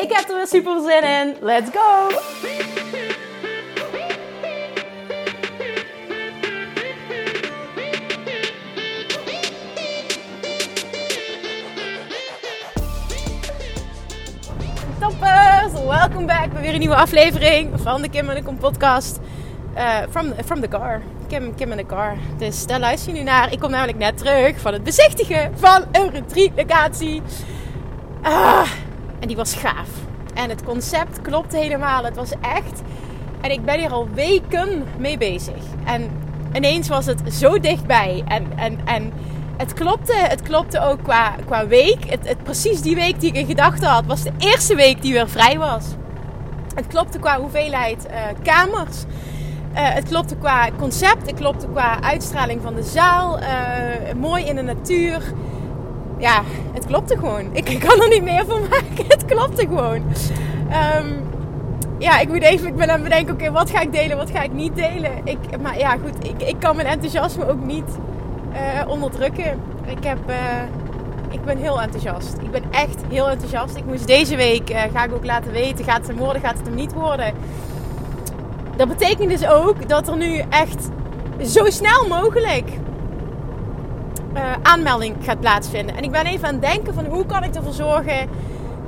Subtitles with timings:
[0.00, 1.36] Ik heb er weer super zin in.
[1.40, 2.08] Let's go!
[15.00, 15.72] Toppers!
[15.72, 19.18] Welkom back bij weer een nieuwe aflevering van de Kim en de Kom podcast.
[19.76, 21.02] Uh, from, from the car.
[21.28, 22.16] Kim, Kim in the car.
[22.38, 23.52] Dus daar luister je nu naar.
[23.52, 27.22] Ik kom namelijk net terug van het bezichtigen van een retreat locatie.
[28.22, 28.70] Ah,
[29.20, 29.88] en die was gaaf.
[30.34, 32.04] En het concept klopt helemaal.
[32.04, 32.82] Het was echt.
[33.40, 35.62] En ik ben hier al weken mee bezig.
[35.84, 36.10] En
[36.52, 38.22] ineens was het zo dichtbij.
[38.26, 39.12] En, en, en
[39.56, 40.14] het klopte.
[40.16, 42.10] Het klopte ook qua, qua week.
[42.10, 45.12] Het, het, precies die week die ik in gedachten had, was de eerste week die
[45.12, 45.84] weer vrij was.
[46.74, 49.04] Het klopte qua hoeveelheid uh, kamers.
[49.72, 53.38] Uh, het klopte qua concept, het klopte qua uitstraling van de zaal.
[53.38, 53.46] Uh,
[54.16, 55.22] mooi in de natuur.
[56.20, 57.48] Ja, het klopte gewoon.
[57.52, 59.04] Ik, kan er niet meer van maken.
[59.08, 60.02] Het klopte gewoon.
[60.96, 61.28] Um,
[61.98, 64.30] ja, ik moet even, ik ben aan het bedenken, oké, wat ga ik delen, wat
[64.30, 65.10] ga ik niet delen?
[65.24, 67.98] Ik, maar ja, goed, ik, ik kan mijn enthousiasme ook niet
[68.52, 69.60] uh, onderdrukken.
[69.84, 70.18] Ik heb,
[71.30, 72.36] ik ben heel enthousiast.
[72.42, 73.76] Ik ben echt heel enthousiast.
[73.76, 76.66] Ik moest deze week, ga ik ook laten weten, gaat het hem worden, gaat het
[76.66, 77.34] hem niet worden?
[78.76, 80.88] Dat betekent dus ook dat er nu echt
[81.42, 82.70] zo snel mogelijk
[84.34, 85.96] uh, aanmelding gaat plaatsvinden.
[85.96, 88.28] En ik ben even aan het denken van hoe kan ik ervoor zorgen...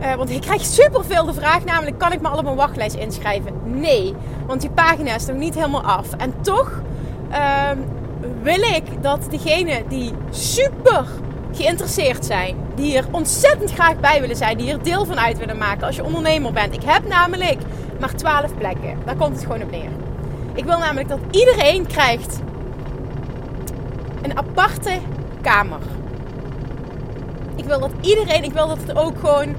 [0.03, 2.97] Uh, want ik krijg superveel de vraag namelijk, kan ik me al op een wachtlijst
[2.97, 3.53] inschrijven?
[3.65, 4.15] Nee,
[4.47, 6.12] want die pagina is nog niet helemaal af.
[6.17, 6.83] En toch
[7.31, 7.71] uh,
[8.43, 11.06] wil ik dat diegenen die super
[11.53, 15.59] geïnteresseerd zijn, die er ontzettend graag bij willen zijn, die er deel van uit willen
[15.59, 16.75] maken als je ondernemer bent.
[16.75, 17.59] Ik heb namelijk
[18.00, 18.99] maar 12 plekken.
[19.05, 19.91] Daar komt het gewoon op neer.
[20.55, 22.41] Ik wil namelijk dat iedereen krijgt
[24.22, 24.91] een aparte
[25.43, 25.79] kamer.
[27.55, 29.55] Ik wil dat iedereen, ik wil dat het ook gewoon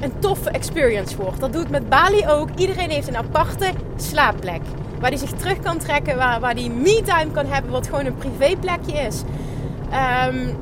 [0.00, 1.40] een toffe experience wordt.
[1.40, 2.48] Dat doe ik met Bali ook.
[2.56, 4.60] Iedereen heeft een aparte slaapplek.
[5.00, 8.16] Waar hij zich terug kan trekken, waar, waar hij me-time kan hebben, wat gewoon een
[8.16, 9.22] privéplekje is.
[10.26, 10.56] Um,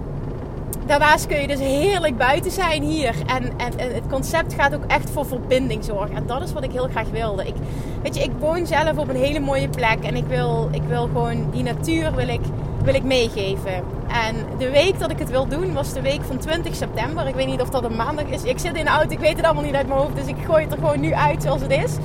[0.87, 3.15] Daarnaast kun je dus heerlijk buiten zijn hier.
[3.27, 6.16] En, en, en, het concept gaat ook echt voor verbinding zorgen.
[6.16, 7.47] En dat is wat ik heel graag wilde.
[7.47, 7.54] Ik,
[8.03, 9.99] weet je, ik woon zelf op een hele mooie plek.
[10.03, 12.41] En ik wil, ik wil gewoon die natuur wil ik,
[12.84, 13.75] wil ik meegeven.
[14.09, 17.26] En de week dat ik het wil doen was de week van 20 september.
[17.26, 18.43] Ik weet niet of dat een maandag is.
[18.43, 20.16] Ik zit in de auto, ik weet het allemaal niet uit mijn hoofd.
[20.16, 21.97] Dus ik gooi het er gewoon nu uit zoals het is.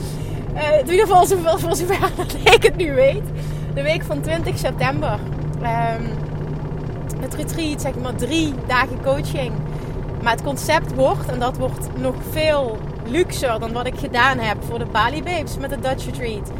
[0.53, 2.09] Uh, in ieder geval voor, voor zover
[2.43, 3.23] ik het nu weet.
[3.73, 5.19] De week van 20 september.
[5.61, 6.09] Um,
[7.19, 9.51] het retreat, zeg maar drie dagen coaching.
[10.21, 14.57] Maar het concept wordt, en dat wordt nog veel luxer dan wat ik gedaan heb
[14.63, 16.51] voor de Bali Babes met de Dutch Retreat.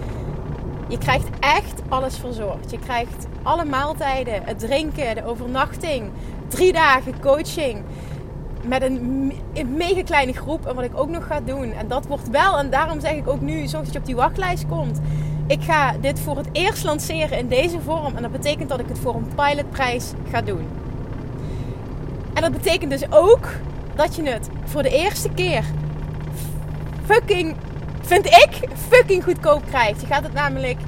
[0.88, 2.72] Je krijgt echt alles verzorgd.
[2.72, 6.10] Je krijgt alle maaltijden, het drinken, de overnachting,
[6.48, 7.84] drie dagen coaching.
[8.64, 9.34] Met een,
[9.78, 10.66] mega kleine groep.
[10.66, 11.72] En wat ik ook nog ga doen.
[11.74, 14.16] En dat wordt wel, en daarom zeg ik ook nu, zorg dat je op die
[14.16, 15.00] wachtlijst komt
[15.48, 18.16] ik ga dit voor het eerst lanceren in deze vorm.
[18.16, 20.68] En dat betekent dat ik het voor een pilotprijs ga doen.
[22.34, 23.48] En dat betekent dus ook
[23.96, 25.64] dat je het voor de eerste keer
[27.06, 27.56] fucking,
[28.08, 30.02] vind ik, fucking goedkoop krijgt.
[30.02, 30.80] Je gaat het namelijk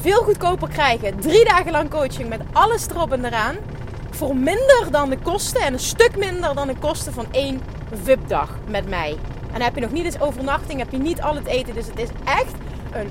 [0.00, 1.20] veel goedkoper krijgen.
[1.20, 3.56] Drie dagen lang coaching met alles erop en eraan.
[4.10, 7.60] Voor minder dan de kosten en een stuk minder dan de kosten van één
[8.02, 9.10] VIP-dag met mij.
[9.46, 11.74] En dan heb je nog niet eens overnachting, heb je niet al het eten.
[11.74, 12.54] Dus het is echt
[12.92, 13.10] een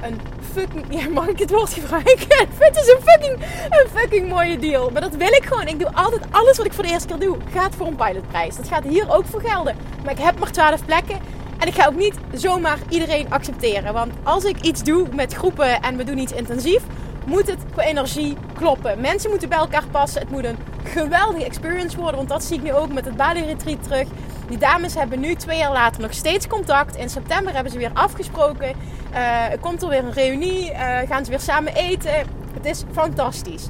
[0.00, 0.20] een
[0.52, 0.84] fucking...
[0.88, 2.46] Ja, mag ik het woord gebruiken?
[2.58, 3.38] Het is een fucking,
[3.70, 4.90] een fucking mooie deal.
[4.90, 5.66] Maar dat wil ik gewoon.
[5.66, 7.36] Ik doe altijd alles wat ik voor de eerste keer doe.
[7.52, 8.56] Gaat voor een pilotprijs.
[8.56, 9.76] Dat gaat hier ook voor gelden.
[10.04, 11.18] Maar ik heb maar 12 plekken.
[11.58, 13.92] En ik ga ook niet zomaar iedereen accepteren.
[13.92, 16.82] Want als ik iets doe met groepen en we doen iets intensief,
[17.26, 19.00] moet het qua energie kloppen.
[19.00, 20.20] Mensen moeten bij elkaar passen.
[20.20, 22.16] Het moet een geweldige experience worden.
[22.16, 24.08] Want dat zie ik nu ook met het Bali Retreat terug.
[24.48, 26.96] Die dames hebben nu twee jaar later nog steeds contact.
[26.96, 28.74] In september hebben ze weer afgesproken.
[29.12, 30.70] Uh, komt er weer een reunie.
[30.70, 32.26] Uh, gaan ze weer samen eten.
[32.54, 33.68] Het is fantastisch.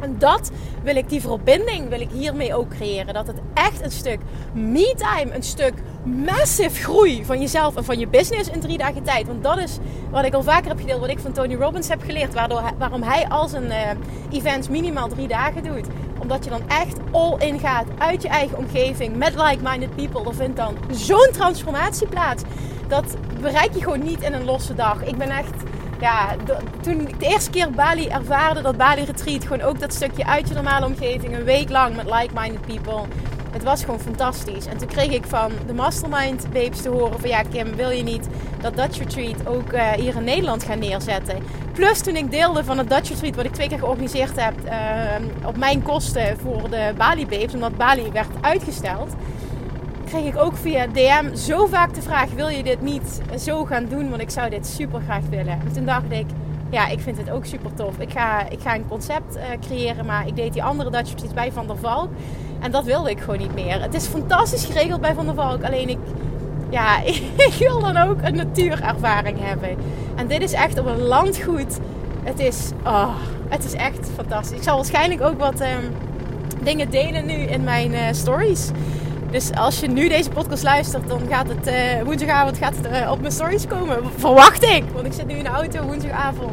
[0.00, 0.50] En dat
[0.82, 3.14] wil ik, die verbinding wil ik hiermee ook creëren.
[3.14, 4.18] Dat het echt een stuk
[4.52, 9.26] me-time, een stuk massive groei van jezelf en van je business in drie dagen tijd.
[9.26, 9.78] Want dat is
[10.10, 12.34] wat ik al vaker heb gedeeld, wat ik van Tony Robbins heb geleerd.
[12.34, 13.90] Waardoor, waarom hij al zijn uh,
[14.30, 15.86] events minimaal drie dagen doet.
[16.18, 20.24] Omdat je dan echt all in gaat uit je eigen omgeving met like-minded people.
[20.24, 22.42] Er vindt dan zo'n transformatie plaats.
[22.88, 25.04] Dat bereik je gewoon niet in een losse dag.
[25.04, 25.54] Ik ben echt
[26.00, 26.36] ja,
[26.80, 30.48] toen ik de eerste keer Bali ervaarde, dat Bali Retreat, gewoon ook dat stukje uit
[30.48, 33.02] je normale omgeving, een week lang met like-minded people.
[33.52, 34.66] Het was gewoon fantastisch.
[34.66, 38.02] En toen kreeg ik van de Mastermind babes te horen van ja Kim, wil je
[38.02, 38.28] niet
[38.60, 41.38] dat Dutch Retreat ook uh, hier in Nederland gaan neerzetten?
[41.72, 45.46] Plus toen ik deelde van het Dutch Retreat, wat ik twee keer georganiseerd heb, uh,
[45.46, 49.14] op mijn kosten voor de Bali babes, omdat Bali werd uitgesteld
[50.06, 53.86] kreeg ik ook via DM zo vaak de vraag: wil je dit niet zo gaan
[53.88, 54.10] doen?
[54.10, 55.52] Want ik zou dit super graag willen.
[55.52, 56.26] En toen dacht ik,
[56.70, 57.98] ja, ik vind het ook super tof.
[57.98, 61.34] Ik ga, ik ga een concept uh, creëren, maar ik deed die andere Dutch iets
[61.34, 62.08] bij Van der Valk.
[62.60, 63.82] En dat wilde ik gewoon niet meer.
[63.82, 65.64] Het is fantastisch geregeld bij Van der Valk.
[65.64, 65.98] Alleen ik,
[66.70, 67.02] ja,
[67.48, 69.76] ik wil dan ook een natuurervaring hebben.
[70.14, 71.78] En dit is echt op een landgoed.
[72.22, 73.14] Het is, oh,
[73.48, 74.56] het is echt fantastisch.
[74.56, 75.94] Ik zal waarschijnlijk ook wat um,
[76.62, 78.70] dingen delen nu in mijn uh, stories.
[79.36, 81.74] Dus als je nu deze podcast luistert, dan gaat het uh,
[82.04, 83.98] woensdagavond gaat uh, op mijn stories komen.
[84.16, 84.84] Verwacht ik.
[84.92, 86.52] Want ik zit nu in de auto woensdagavond.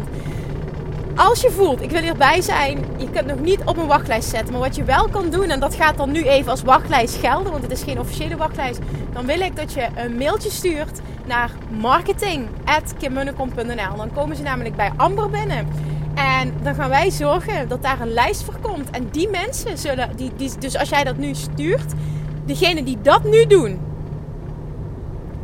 [1.15, 4.51] Als je voelt, ik wil hierbij zijn, je kunt nog niet op een wachtlijst zetten.
[4.51, 7.51] Maar wat je wel kan doen, en dat gaat dan nu even als wachtlijst gelden,
[7.51, 8.79] want het is geen officiële wachtlijst.
[9.13, 13.95] Dan wil ik dat je een mailtje stuurt naar marketing.kimmunnekom.nl.
[13.97, 15.67] Dan komen ze namelijk bij Amber binnen.
[16.15, 18.89] En dan gaan wij zorgen dat daar een lijst voor komt.
[18.89, 21.93] En die mensen zullen, die, dus als jij dat nu stuurt,
[22.45, 23.79] degenen die dat nu doen,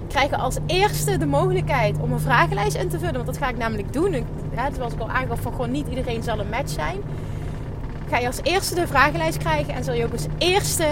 [0.07, 3.13] krijgen als eerste de mogelijkheid om een vragenlijst in te vullen.
[3.13, 4.25] Want dat ga ik namelijk doen.
[4.56, 6.98] Ja, zoals ik al aangaf, van gewoon niet iedereen zal een match zijn.
[8.10, 10.88] Ga je als eerste de vragenlijst krijgen en zal je ook als eerste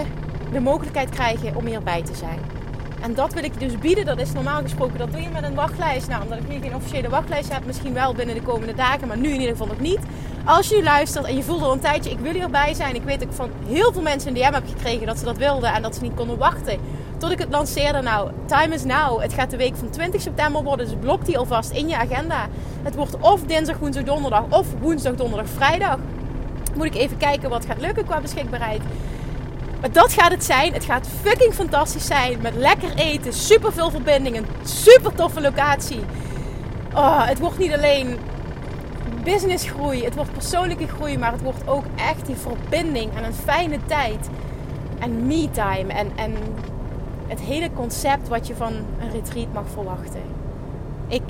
[0.52, 2.57] de mogelijkheid krijgen om hierbij te zijn.
[3.02, 4.06] En dat wil ik dus bieden.
[4.06, 6.08] Dat is normaal gesproken, dat doe je met een wachtlijst.
[6.08, 9.18] Nou, omdat ik nu geen officiële wachtlijst heb, misschien wel binnen de komende dagen, maar
[9.18, 10.00] nu in ieder geval nog niet.
[10.44, 12.94] Als je luistert en je voelt al een tijdje, ik wil hierbij zijn.
[12.94, 15.36] Ik weet dat ik van heel veel mensen een DM heb gekregen dat ze dat
[15.36, 16.78] wilden en dat ze niet konden wachten.
[17.18, 18.00] Tot ik het lanceerde.
[18.00, 19.20] Nou, time is now.
[19.20, 22.46] Het gaat de week van 20 september worden, dus blok die alvast in je agenda.
[22.82, 25.96] Het wordt of dinsdag, woensdag, donderdag of woensdag, donderdag, vrijdag.
[26.74, 28.80] Moet ik even kijken wat gaat lukken qua beschikbaarheid.
[29.80, 30.72] Maar dat gaat het zijn.
[30.72, 32.40] Het gaat fucking fantastisch zijn.
[32.40, 36.00] Met lekker eten, super veel verbindingen, super toffe locatie.
[36.94, 38.18] Oh, het wordt niet alleen
[39.24, 43.78] businessgroei, het wordt persoonlijke groei, maar het wordt ook echt die verbinding en een fijne
[43.86, 44.28] tijd.
[44.98, 46.34] En me-time en, en
[47.26, 50.22] het hele concept wat je van een retreat mag verwachten.
[51.08, 51.22] Ik,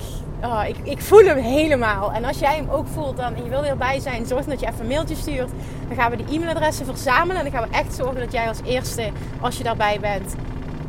[0.42, 2.12] oh, ik, ik voel hem helemaal.
[2.12, 4.66] En als jij hem ook voelt dan, en je wil erbij zijn, zorg dat je
[4.66, 5.50] even een mailtje stuurt.
[5.88, 7.36] Dan gaan we die e-mailadressen verzamelen.
[7.36, 10.34] En dan gaan we echt zorgen dat jij als eerste, als je daarbij bent,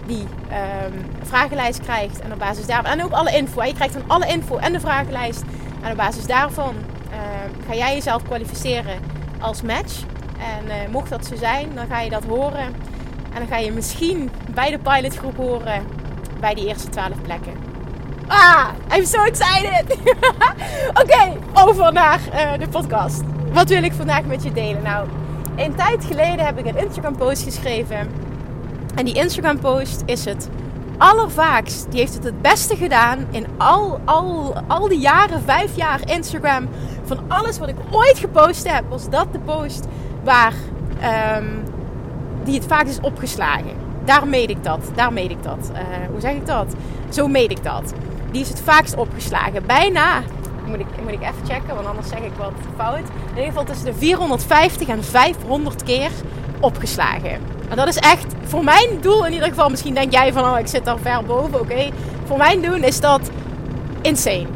[0.06, 2.20] die um, vragenlijst krijgt.
[2.20, 2.92] En op basis daarvan.
[2.92, 3.64] En ook alle info.
[3.64, 5.44] Je krijgt dan alle info en de vragenlijst.
[5.82, 7.16] En op basis daarvan uh,
[7.68, 9.00] ga jij jezelf kwalificeren
[9.40, 10.04] als match.
[10.40, 12.66] En uh, mocht dat zo zijn, dan ga je dat horen.
[13.34, 15.84] En dan ga je misschien bij de pilotgroep horen
[16.40, 17.69] bij die eerste 12 plekken.
[18.32, 19.98] Ah, I'm so excited!
[21.02, 23.22] Oké, over naar uh, de podcast.
[23.52, 24.82] Wat wil ik vandaag met je delen?
[24.84, 25.08] Nou,
[25.56, 28.12] een tijd geleden heb ik een Instagram post geschreven.
[28.96, 30.50] En die Instagram post is het
[30.98, 36.00] allervaakst, die heeft het het beste gedaan in al, al, al die jaren, vijf jaar
[36.06, 36.68] Instagram.
[37.04, 39.88] Van alles wat ik ooit gepost heb, was dat de post
[40.24, 40.54] waar,
[41.38, 41.64] um,
[42.44, 43.74] die het vaakst is opgeslagen.
[44.06, 44.92] Daar meet ik dat.
[44.96, 45.72] Daar meet ik dat.
[45.74, 45.80] Uh,
[46.12, 46.76] hoe zeg ik dat?
[47.10, 47.94] Zo meet ik dat.
[48.32, 49.66] Die is het vaakst opgeslagen.
[49.66, 50.22] Bijna.
[50.66, 53.00] Moet ik, moet ik even checken, want anders zeg ik wat fout.
[53.00, 56.12] In ieder geval tussen de 450 en 500 keer
[56.60, 57.32] opgeslagen.
[57.70, 59.70] En dat is echt voor mijn doel in ieder geval.
[59.70, 61.60] Misschien denk jij van, oh, ik zit daar ver boven.
[61.60, 61.90] Oké,
[62.26, 63.30] voor mijn doen is dat
[64.02, 64.48] insane.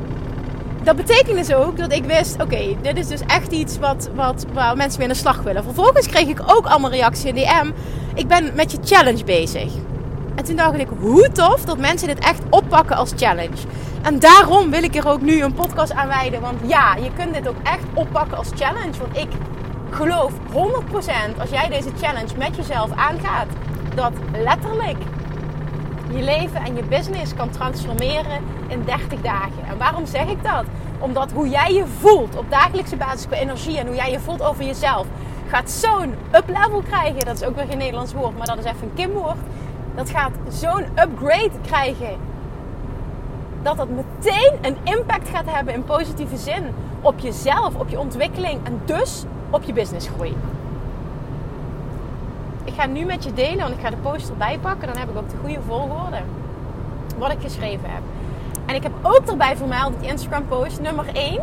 [0.84, 4.46] Dat betekent dus ook dat ik wist, oké, dit is dus echt iets wat, wat,
[4.54, 5.64] waar mensen mee aan de slag willen.
[5.64, 7.72] Vervolgens kreeg ik ook allemaal reacties in DM.
[8.14, 9.72] Ik ben met je challenge bezig.
[10.36, 13.58] En toen dacht ik, hoe tof dat mensen dit echt oppakken als challenge.
[14.02, 16.42] En daarom wil ik er ook nu een podcast aan wijden.
[16.42, 19.00] Want ja, je kunt dit ook echt oppakken als challenge.
[19.00, 19.28] Want ik
[19.90, 23.48] geloof 100% als jij deze challenge met jezelf aangaat,
[23.96, 24.12] dat
[24.44, 24.98] letterlijk
[26.10, 29.66] je leven en je business kan transformeren in 30 dagen.
[29.70, 30.64] En waarom zeg ik dat?
[31.00, 34.42] Omdat hoe jij je voelt op dagelijkse basis qua energie en hoe jij je voelt
[34.42, 35.08] over jezelf,
[35.48, 37.26] gaat zo'n up-level krijgen.
[37.26, 39.38] Dat is ook weer geen Nederlands woord, maar dat is even een Kim-woord.
[39.96, 42.18] Dat gaat zo'n upgrade krijgen.
[43.62, 46.64] Dat dat meteen een impact gaat hebben in positieve zin
[47.02, 50.36] op jezelf, op je ontwikkeling en dus op je business groei.
[52.64, 54.88] Ik ga nu met je delen, want ik ga de post erbij pakken.
[54.88, 56.18] Dan heb ik ook de goede volgorde.
[57.18, 58.02] Wat ik geschreven heb.
[58.66, 61.42] En ik heb ook erbij vermeld dat Instagram post nummer 1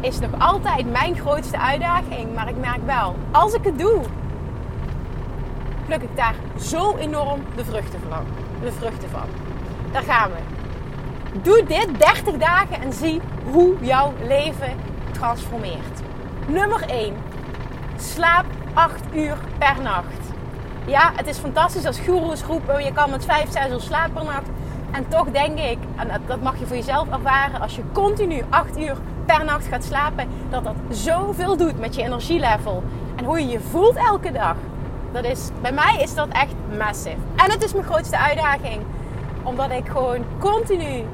[0.00, 2.34] is nog altijd mijn grootste uitdaging.
[2.34, 4.00] Maar ik merk wel, als ik het doe,
[5.98, 8.24] pluk ik daar zo enorm de vruchten van.
[8.62, 9.28] De vruchten van.
[9.92, 10.38] Daar gaan we.
[11.42, 13.20] Doe dit 30 dagen en zie
[13.50, 14.76] hoe jouw leven
[15.10, 16.00] transformeert.
[16.46, 17.14] Nummer 1.
[17.96, 18.44] Slaap
[18.74, 20.32] 8 uur per nacht.
[20.86, 24.24] Ja, het is fantastisch als goeroes roepen, je kan met 5, 6 uur slapen per
[24.24, 24.48] nacht.
[24.90, 28.78] En toch denk ik, en dat mag je voor jezelf ervaren, als je continu 8
[28.78, 28.96] uur
[29.26, 32.82] per nacht gaat slapen, dat dat zoveel doet met je energielevel.
[33.16, 34.56] En hoe je je voelt elke dag.
[35.12, 37.16] Dat is, bij mij is dat echt massive.
[37.36, 38.82] En het is mijn grootste uitdaging.
[39.42, 41.04] Omdat ik gewoon continu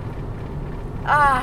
[1.02, 1.42] ah,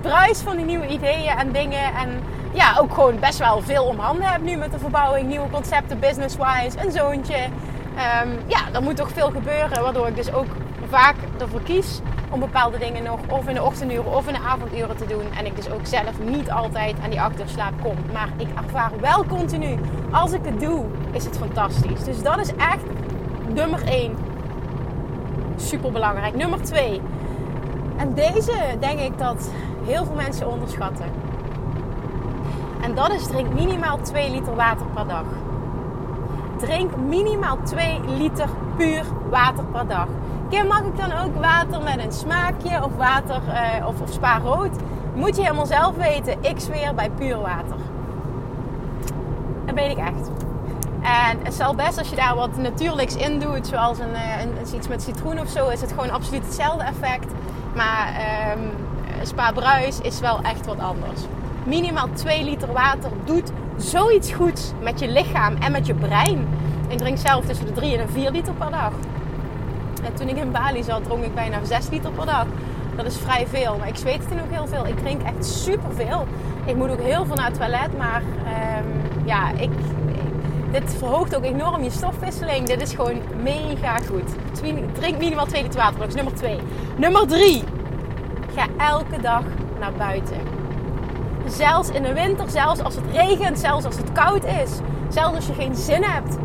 [0.00, 1.94] bruis van die nieuwe ideeën en dingen.
[1.94, 5.28] En ja, ook gewoon best wel veel om handen heb nu met de verbouwing.
[5.28, 7.44] Nieuwe concepten, business-wise, een zoontje.
[8.24, 9.82] Um, ja, er moet toch veel gebeuren.
[9.82, 10.46] Waardoor ik dus ook
[10.88, 12.00] vaak ervoor kies
[12.30, 15.24] om bepaalde dingen nog of in de ochtenduren of in de avonduren te doen.
[15.38, 17.96] En ik dus ook zelf niet altijd aan die achterslaap kom.
[18.12, 19.78] Maar ik ervaar wel continu,
[20.10, 22.04] als ik het doe, is het fantastisch.
[22.04, 22.84] Dus dat is echt
[23.54, 24.16] nummer 1.
[25.56, 26.34] Super belangrijk.
[26.34, 27.00] Nummer 2.
[27.96, 29.50] En deze denk ik dat
[29.84, 31.06] heel veel mensen onderschatten.
[32.80, 35.24] En dat is drink minimaal 2 liter water per dag.
[36.56, 40.06] Drink minimaal 2 liter puur water per dag.
[40.50, 44.38] Kim, mag ik dan ook water met een smaakje of water uh, of, of spa
[44.38, 44.70] rood?
[45.14, 46.36] Moet je helemaal zelf weten.
[46.40, 47.76] Ik zweer bij puur water.
[49.64, 50.30] Dat weet ik echt.
[51.02, 54.76] En het zal best als je daar wat natuurlijks in doet, zoals een, eh, een,
[54.76, 57.32] iets met citroen of zo, is het gewoon absoluut hetzelfde effect.
[57.74, 58.08] Maar
[58.56, 58.70] um,
[59.22, 61.20] spa bruis is wel echt wat anders.
[61.64, 66.48] Minimaal 2 liter water doet zoiets goeds met je lichaam en met je brein.
[66.88, 68.92] Ik drink zelf tussen de 3 en 4 liter per dag.
[70.06, 72.46] En toen ik in Bali zat, dronk ik bijna 6 liter per dag.
[72.96, 74.86] Dat is vrij veel, maar ik zweet toen ook heel veel.
[74.86, 76.26] Ik drink echt super veel.
[76.64, 79.70] Ik moet ook heel veel naar het toilet, maar um, ja, ik,
[80.70, 82.66] dit verhoogt ook enorm je stofwisseling.
[82.66, 84.34] Dit is gewoon mega goed.
[84.92, 86.58] Drink minimaal 2 liter water, dat is nummer 2.
[86.96, 87.62] Nummer 3.
[88.54, 89.42] Ga elke dag
[89.78, 90.36] naar buiten.
[91.46, 94.70] Zelfs in de winter, zelfs als het regent, zelfs als het koud is.
[95.08, 96.36] Zelfs als je geen zin hebt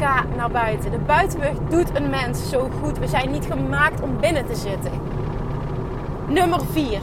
[0.00, 0.90] ga naar buiten.
[0.90, 2.98] De buitenlucht doet een mens zo goed.
[2.98, 4.92] We zijn niet gemaakt om binnen te zitten.
[6.28, 7.00] Nummer 4.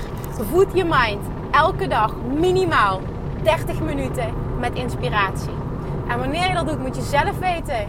[0.51, 3.01] Voed je mind elke dag minimaal
[3.43, 5.51] 30 minuten met inspiratie.
[6.07, 7.87] En wanneer je dat doet, moet je zelf weten.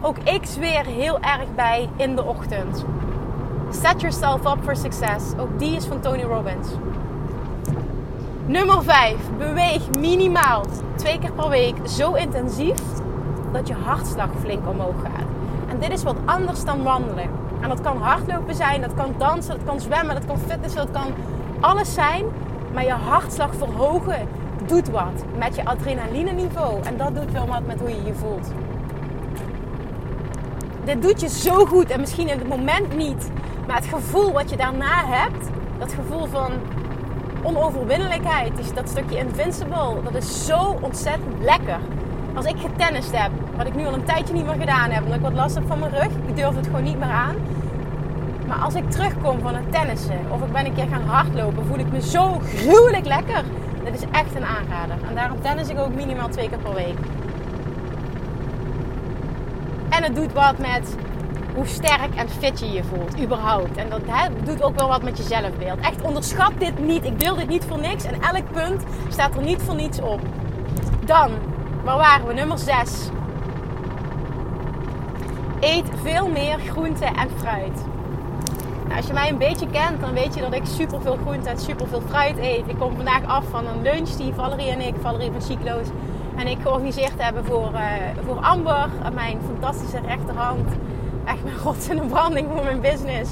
[0.00, 2.84] Ook ik zweer heel erg bij in de ochtend.
[3.70, 5.24] Set yourself up for success.
[5.38, 6.68] Ook die is van Tony Robbins.
[8.46, 9.16] Nummer 5.
[9.38, 10.64] Beweeg minimaal
[10.96, 12.78] twee keer per week zo intensief
[13.52, 15.28] dat je hartslag flink omhoog gaat.
[15.68, 17.28] En dit is wat anders dan wandelen.
[17.60, 20.90] En dat kan hardlopen zijn, dat kan dansen, dat kan zwemmen, dat kan fitnessen, dat
[20.90, 21.12] kan
[21.60, 22.24] alles zijn.
[22.72, 24.28] Maar je hartslag verhogen
[24.66, 26.82] doet wat met je adrenaline niveau.
[26.82, 28.48] En dat doet wel wat met hoe je je voelt.
[30.84, 33.30] Dit doet je zo goed en misschien in het moment niet.
[33.66, 36.52] Maar het gevoel wat je daarna hebt, dat gevoel van
[37.42, 41.78] onoverwinnelijkheid, dat stukje invincible, dat is zo ontzettend lekker
[42.34, 45.16] als ik getennist heb, wat ik nu al een tijdje niet meer gedaan heb, omdat
[45.16, 47.34] ik wat last heb van mijn rug, ik durf het gewoon niet meer aan.
[48.46, 51.78] Maar als ik terugkom van het tennissen of ik ben een keer gaan hardlopen, voel
[51.78, 53.42] ik me zo gruwelijk lekker.
[53.84, 54.96] Dat is echt een aanrader.
[55.08, 56.96] En daarom tennis ik ook minimaal twee keer per week.
[59.88, 60.96] En het doet wat met
[61.54, 63.76] hoe sterk en fit je je voelt, überhaupt.
[63.76, 64.02] En dat
[64.44, 65.80] doet ook wel wat met je zelfbeeld.
[65.80, 67.04] Echt onderschat dit niet.
[67.04, 68.04] Ik deel dit niet voor niks.
[68.04, 70.20] En elk punt staat er niet voor niets op.
[71.04, 71.30] Dan
[71.84, 72.32] Waar waren we?
[72.32, 73.08] Nummer 6.
[75.60, 77.84] Eet veel meer groente en fruit.
[78.84, 81.48] Nou, als je mij een beetje kent, dan weet je dat ik super veel groente
[81.48, 82.62] en super veel fruit eet.
[82.66, 85.86] Ik kom vandaag af van een lunch die Valerie en ik, Valerie van Cyclo's,
[86.36, 87.80] en ik georganiseerd hebben voor, uh,
[88.26, 90.68] voor Amber, mijn fantastische rechterhand.
[91.24, 93.30] Echt mijn rots in de branding voor mijn business.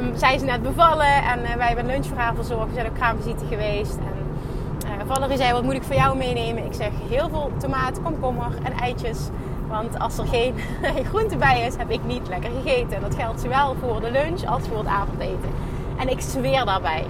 [0.00, 2.68] Um, zij is net bevallen en uh, wij hebben lunch voor haar verzorgd.
[2.68, 3.98] We zijn ook kraamvisite geweest.
[5.06, 6.64] Valerie zei, wat moet ik voor jou meenemen?
[6.64, 9.18] Ik zeg heel veel tomaat, komkommer en eitjes.
[9.68, 10.54] Want als er geen
[11.10, 13.00] groente bij is, heb ik niet lekker gegeten.
[13.00, 15.50] Dat geldt zowel voor de lunch als voor het avondeten.
[15.98, 17.04] En ik zweer daarbij.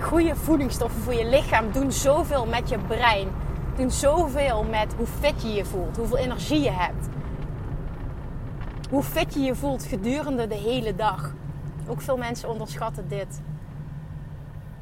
[0.00, 3.28] Goede voedingsstoffen voor je lichaam doen zoveel met je brein.
[3.76, 7.08] Doen zoveel met hoe fit je je voelt, hoeveel energie je hebt.
[8.90, 11.32] Hoe fit je je voelt gedurende de hele dag.
[11.88, 13.40] Ook veel mensen onderschatten dit.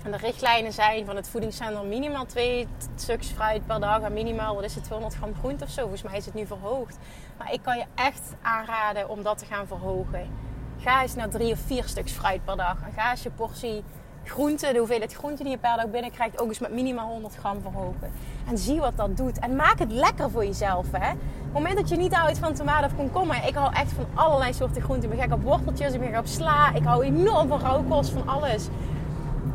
[0.04, 4.54] En de richtlijnen zijn van het voedingscentrum minimaal twee stuks fruit per dag en minimaal,
[4.54, 5.80] wat is het, 200 gram groente of zo.
[5.80, 6.98] Volgens mij is het nu verhoogd.
[7.38, 10.28] Maar ik kan je echt aanraden om dat te gaan verhogen.
[10.78, 12.76] Ga eens naar drie of vier stuks fruit per dag.
[12.84, 13.82] En ga eens je portie
[14.24, 17.60] groente, de hoeveelheid groente die je per dag binnenkrijgt, ook eens met minimaal 100 gram
[17.60, 18.12] verhogen.
[18.48, 19.38] En zie wat dat doet.
[19.38, 20.86] En maak het lekker voor jezelf.
[20.92, 21.10] Hè?
[21.10, 24.06] Op het moment dat je niet houdt van tomaten of komkommer, ik hou echt van
[24.14, 25.10] allerlei soorten groenten.
[25.10, 28.10] Ik ben gek op worteltjes, ik ben gek op sla, ik hou enorm van rauwkost,
[28.10, 28.68] van alles.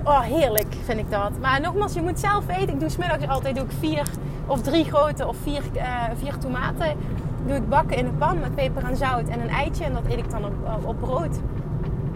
[0.08, 1.32] Oh, heerlijk vind ik dat.
[1.42, 2.70] Maar nogmaals, je moet zelf weten.
[2.70, 4.08] Ik doe smiddags altijd doe ik vier
[4.46, 6.98] of drie grote of vier, uh, vier tomaten.
[7.46, 9.84] Doe ik bakken in een pan met peper en zout en een eitje.
[9.84, 11.36] En dat eet ik dan op, op brood.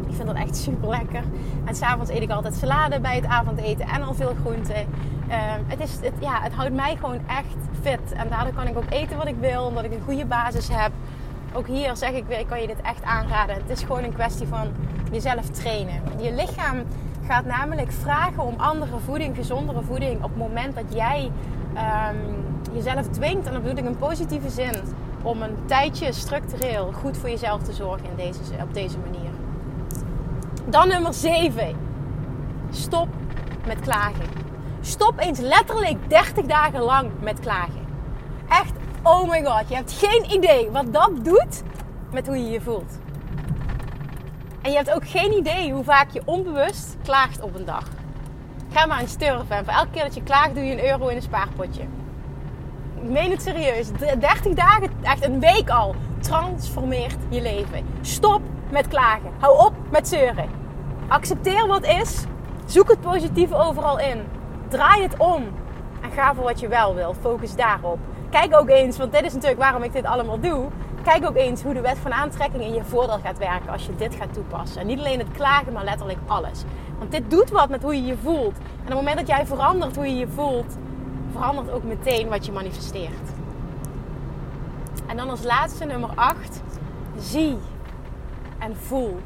[0.07, 1.23] Ik vind dat echt super lekker.
[1.65, 4.75] En s'avonds eet ik altijd salade bij het avondeten en al veel groenten.
[5.29, 5.35] Uh,
[5.67, 8.11] het, is, het, ja, het houdt mij gewoon echt fit.
[8.13, 10.91] En daardoor kan ik ook eten wat ik wil, omdat ik een goede basis heb.
[11.53, 13.55] Ook hier zeg ik weer, ik kan je dit echt aanraden.
[13.55, 14.67] Het is gewoon een kwestie van
[15.11, 16.01] jezelf trainen.
[16.21, 16.83] Je lichaam
[17.29, 21.31] gaat namelijk vragen om andere voeding, gezondere voeding, op het moment dat jij
[21.73, 24.73] um, jezelf dwingt, en dat bedoel ik in positieve zin,
[25.23, 29.29] om een tijdje structureel goed voor jezelf te zorgen in deze, op deze manier.
[30.69, 31.75] Dan nummer 7.
[32.69, 33.07] Stop
[33.67, 34.25] met klagen.
[34.81, 37.85] Stop eens letterlijk 30 dagen lang met klagen.
[38.49, 41.63] Echt, oh my god, je hebt geen idee wat dat doet
[42.11, 42.97] met hoe je je voelt.
[44.61, 47.83] En je hebt ook geen idee hoe vaak je onbewust klaagt op een dag.
[48.71, 49.15] Ga maar eens.
[49.15, 51.81] En voor elke keer dat je klaagt, doe je een euro in een spaarpotje.
[52.95, 53.87] Ik meen het serieus.
[54.19, 57.85] 30 dagen, echt een week al, transformeert je leven.
[58.01, 59.31] Stop met klagen.
[59.39, 60.49] Hou op met zeuren.
[61.07, 62.23] Accepteer wat is.
[62.65, 64.21] Zoek het positieve overal in.
[64.67, 65.43] Draai het om.
[66.01, 67.15] En ga voor wat je wel wil.
[67.21, 67.99] Focus daarop.
[68.29, 70.67] Kijk ook eens, want dit is natuurlijk waarom ik dit allemaal doe
[71.03, 73.95] kijk ook eens hoe de wet van aantrekking in je voordeel gaat werken als je
[73.95, 74.81] dit gaat toepassen.
[74.81, 76.63] En niet alleen het klagen, maar letterlijk alles.
[76.97, 78.57] Want dit doet wat met hoe je je voelt.
[78.57, 80.77] En op het moment dat jij verandert hoe je je voelt,
[81.31, 83.29] verandert ook meteen wat je manifesteert.
[85.07, 86.61] En dan als laatste nummer 8.
[87.17, 87.57] Zie
[88.57, 89.17] en voel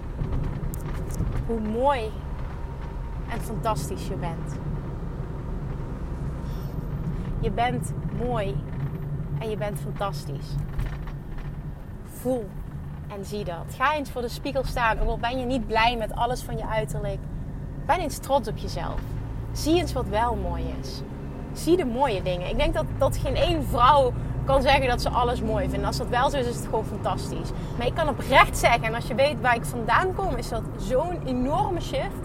[1.46, 2.12] hoe mooi
[3.30, 4.60] en fantastisch je bent.
[7.40, 8.64] Je bent mooi
[9.40, 10.56] en je bent fantastisch
[12.24, 12.50] voel
[13.18, 13.76] en zie dat.
[13.78, 16.58] Ga eens voor de spiegel staan, ook al ben je niet blij met alles van
[16.58, 17.20] je uiterlijk.
[17.86, 19.00] Ben eens trots op jezelf.
[19.52, 21.02] Zie eens wat wel mooi is.
[21.54, 22.50] Zie de mooie dingen.
[22.50, 24.14] Ik denk dat, dat geen één vrouw
[24.46, 25.86] kan zeggen dat ze alles mooi vindt.
[25.86, 27.50] Als dat wel zo is, is het gewoon fantastisch.
[27.78, 30.64] Maar ik kan oprecht zeggen, en als je weet waar ik vandaan kom, is dat
[30.78, 32.24] zo'n enorme shift.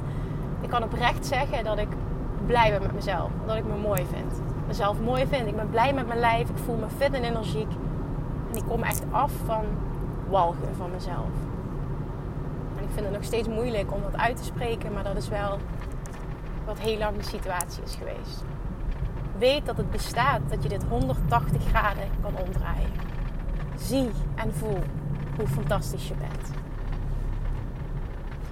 [0.61, 1.89] Ik kan oprecht zeggen dat ik
[2.47, 3.31] blij ben met mezelf.
[3.47, 4.43] Dat ik me mooi vind.
[4.67, 5.47] Mezelf mooi vind.
[5.47, 6.49] Ik ben blij met mijn lijf.
[6.49, 7.71] Ik voel me fit en energiek.
[8.51, 9.65] En ik kom echt af van
[10.29, 11.31] walgen van mezelf.
[12.77, 15.29] En ik vind het nog steeds moeilijk om dat uit te spreken, maar dat is
[15.29, 15.59] wel
[16.65, 18.45] wat heel lang de situatie is geweest.
[19.39, 22.91] Weet dat het bestaat, dat je dit 180 graden kan omdraaien.
[23.77, 24.83] Zie en voel
[25.37, 26.51] hoe fantastisch je bent.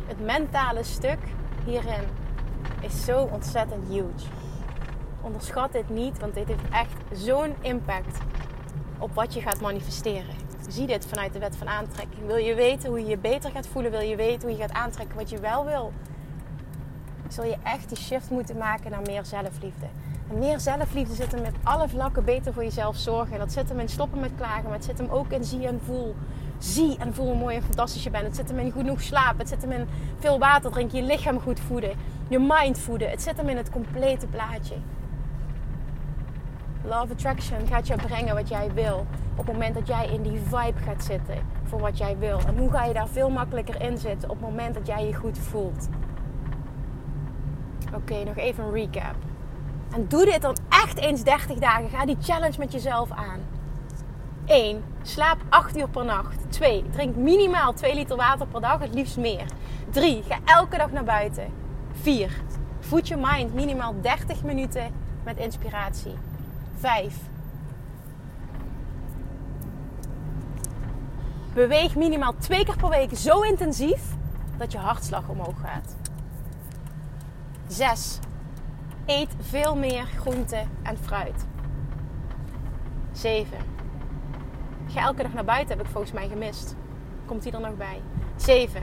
[0.06, 1.18] Het mentale stuk
[1.64, 2.04] hierin
[2.80, 4.28] is zo ontzettend huge.
[5.20, 8.18] Onderschat dit niet, want dit heeft echt zo'n impact
[8.98, 10.45] op wat je gaat manifesteren.
[10.68, 12.26] Zie dit vanuit de wet van aantrekking.
[12.26, 13.90] Wil je weten hoe je je beter gaat voelen?
[13.90, 15.92] Wil je weten hoe je gaat aantrekken wat je wel wil?
[17.28, 19.86] Zul je echt die shift moeten maken naar meer zelfliefde.
[20.30, 23.32] En meer zelfliefde zit hem met alle vlakken beter voor jezelf zorgen.
[23.32, 25.66] En dat zit hem in stoppen met klagen, maar het zit hem ook in zie
[25.66, 26.14] en voel.
[26.58, 28.26] Zie en voel hoe mooi en fantastisch je bent.
[28.26, 29.38] Het zit hem in genoeg slapen.
[29.38, 31.96] Het zit hem in veel water drinken, je lichaam goed voeden,
[32.28, 33.10] je mind voeden.
[33.10, 34.74] Het zit hem in het complete plaatje.
[36.88, 39.06] Love Attraction gaat je brengen wat jij wil.
[39.36, 42.38] Op het moment dat jij in die vibe gaat zitten voor wat jij wil.
[42.46, 45.14] En hoe ga je daar veel makkelijker in zitten op het moment dat jij je
[45.14, 45.88] goed voelt.
[47.94, 49.14] Oké, nog even een recap.
[49.94, 51.90] En doe dit dan echt eens 30 dagen.
[51.90, 53.40] Ga die challenge met jezelf aan.
[54.44, 54.84] 1.
[55.02, 56.52] Slaap 8 uur per nacht.
[56.52, 56.84] 2.
[56.90, 59.44] Drink minimaal 2 liter water per dag, het liefst meer.
[59.90, 60.22] 3.
[60.22, 61.52] Ga elke dag naar buiten.
[61.92, 62.30] 4.
[62.80, 64.92] Voed je mind minimaal 30 minuten
[65.24, 66.14] met inspiratie.
[66.78, 67.14] 5.
[71.54, 74.02] Beweeg minimaal twee keer per week zo intensief
[74.56, 75.96] dat je hartslag omhoog gaat.
[77.66, 78.18] 6.
[79.06, 81.46] Eet veel meer groente en fruit.
[83.12, 83.58] 7.
[84.86, 86.76] Ga elke dag naar buiten, heb ik volgens mij gemist.
[87.26, 88.00] Komt hij er nog bij?
[88.36, 88.82] 7.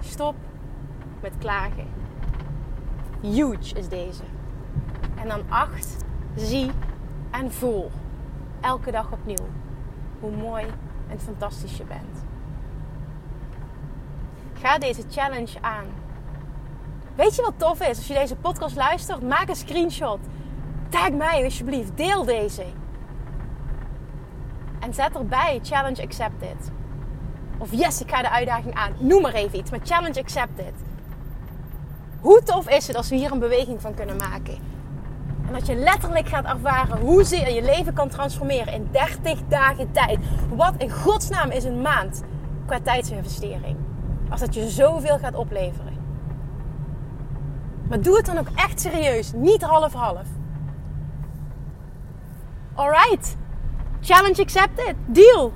[0.00, 0.34] Stop
[1.20, 1.86] met klagen.
[3.20, 4.22] Huge is deze.
[5.20, 6.04] En dan 8
[6.36, 6.70] zie
[7.30, 7.90] en voel
[8.60, 9.46] elke dag opnieuw
[10.20, 10.64] hoe mooi
[11.08, 12.24] en fantastisch je bent.
[14.52, 15.86] Ga deze challenge aan.
[17.14, 17.96] Weet je wat tof is?
[17.96, 20.18] Als je deze podcast luistert, maak een screenshot.
[20.88, 21.96] Tag mij alsjeblieft.
[21.96, 22.64] Deel deze.
[24.80, 26.70] En zet erbij challenge accepted.
[27.58, 28.92] Of yes, ik ga de uitdaging aan.
[28.98, 30.74] Noem maar even iets, maar challenge accepted.
[32.20, 34.73] Hoe tof is het als we hier een beweging van kunnen maken?
[35.46, 40.18] En dat je letterlijk gaat ervaren hoezeer je leven kan transformeren in 30 dagen tijd.
[40.54, 42.22] Wat in godsnaam is een maand
[42.66, 43.76] qua tijdsinvestering.
[44.30, 45.92] Als dat je zoveel gaat opleveren.
[47.88, 50.26] Maar doe het dan ook echt serieus, niet half-half.
[52.74, 53.36] Alright.
[54.00, 54.94] Challenge accepted.
[55.06, 55.52] Deal.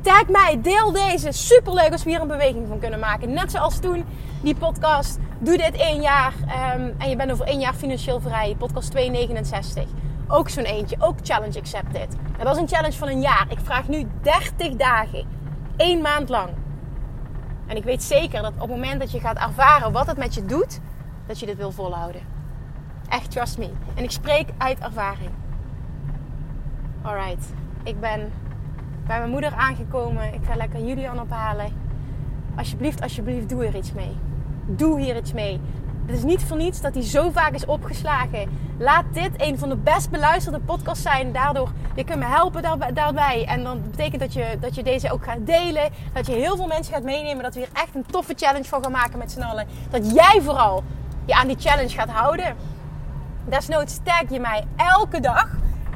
[0.00, 1.32] Tag mij, deel deze.
[1.32, 3.32] Superleuk als we hier een beweging van kunnen maken.
[3.32, 4.04] Net zoals toen
[4.42, 5.18] die podcast.
[5.38, 6.32] Doe dit één jaar
[6.74, 8.54] um, en je bent over één jaar financieel vrij.
[8.58, 9.84] Podcast 269.
[10.28, 10.96] Ook zo'n eentje.
[10.98, 12.16] Ook challenge accepted.
[12.38, 13.46] Dat is een challenge van een jaar.
[13.48, 15.26] Ik vraag nu 30 dagen.
[15.76, 16.50] één maand lang.
[17.66, 20.34] En ik weet zeker dat op het moment dat je gaat ervaren wat het met
[20.34, 20.80] je doet,
[21.26, 22.22] dat je dit wil volhouden.
[23.08, 23.70] Echt, trust me.
[23.94, 25.30] En ik spreek uit ervaring.
[27.02, 27.52] Alright.
[27.82, 28.32] Ik ben
[29.10, 30.34] bij mijn moeder aangekomen.
[30.34, 31.72] Ik ga lekker Julian ophalen.
[32.56, 34.16] Alsjeblieft, alsjeblieft, doe er iets mee.
[34.66, 35.60] Doe hier iets mee.
[36.06, 38.50] Het is niet voor niets dat hij zo vaak is opgeslagen.
[38.78, 41.32] Laat dit een van de best beluisterde podcasts zijn.
[41.32, 42.62] Daardoor, je kunt me helpen
[42.94, 43.46] daarbij.
[43.46, 45.90] En dan betekent dat je, dat je deze ook gaat delen.
[46.12, 47.42] Dat je heel veel mensen gaat meenemen.
[47.42, 49.66] Dat we hier echt een toffe challenge van gaan maken met z'n allen.
[49.90, 50.84] Dat jij vooral
[51.24, 52.56] je aan die challenge gaat houden.
[53.44, 55.48] Desnoods tag je mij elke dag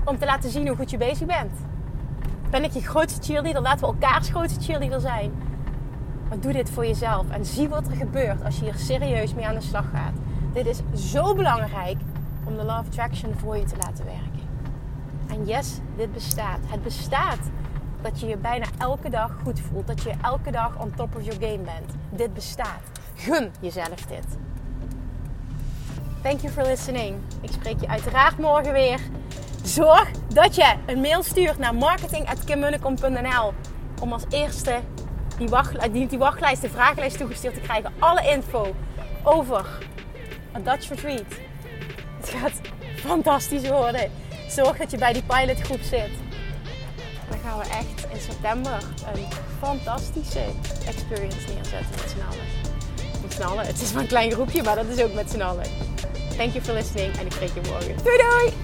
[0.05, 1.73] om te laten zien hoe goed je bezig bent.
[2.55, 3.63] Ben ik je grootste cheerleader?
[3.63, 5.33] Laten we elkaars grootste cheerleader zijn.
[6.29, 9.47] Maar doe dit voor jezelf en zie wat er gebeurt als je hier serieus mee
[9.47, 10.13] aan de slag gaat.
[10.53, 11.97] Dit is zo belangrijk
[12.45, 14.49] om de Law of Attraction voor je te laten werken.
[15.29, 16.59] En yes, dit bestaat.
[16.67, 17.39] Het bestaat
[18.03, 19.87] dat je je bijna elke dag goed voelt.
[19.87, 21.95] Dat je elke dag on top of your game bent.
[22.11, 22.83] Dit bestaat.
[23.15, 24.27] Gun jezelf dit.
[26.23, 27.17] Thank you for listening.
[27.41, 29.01] Ik spreek je uiteraard morgen weer.
[29.65, 33.53] Zorg dat je een mail stuurt naar marketing.kimmunnekom.nl
[34.01, 34.81] om als eerste
[35.39, 37.93] die, wachtlijst, die, die wachtlijst, de vragenlijst toegestuurd te krijgen.
[37.99, 38.75] Alle info
[39.23, 39.67] over
[40.53, 41.23] een Dutch Retreat.
[42.21, 42.61] Het gaat
[42.97, 44.11] fantastisch worden.
[44.49, 46.11] Zorg dat je bij die pilotgroep zit.
[47.29, 48.79] Dan gaan we echt in september
[49.15, 49.27] een
[49.59, 50.45] fantastische
[50.87, 52.47] experience neerzetten met z'n allen.
[53.23, 53.67] Met z'n allen.
[53.67, 55.67] Het is maar een klein groepje, maar dat is ook met z'n allen.
[56.37, 57.97] Thank you for listening en ik spreek je morgen.
[58.05, 58.64] Doei doei!